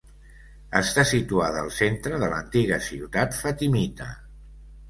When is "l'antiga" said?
2.33-2.81